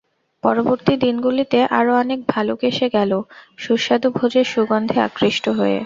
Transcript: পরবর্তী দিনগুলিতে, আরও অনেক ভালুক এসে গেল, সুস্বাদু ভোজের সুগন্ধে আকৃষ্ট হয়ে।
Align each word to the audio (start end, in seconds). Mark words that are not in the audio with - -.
পরবর্তী 0.43 0.93
দিনগুলিতে, 0.97 1.59
আরও 1.71 1.91
অনেক 1.95 2.19
ভালুক 2.27 2.59
এসে 2.63 2.87
গেল, 2.89 3.11
সুস্বাদু 3.57 4.07
ভোজের 4.11 4.45
সুগন্ধে 4.45 4.97
আকৃষ্ট 5.01 5.45
হয়ে। 5.49 5.79